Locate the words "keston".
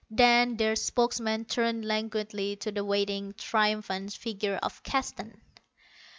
4.81-5.39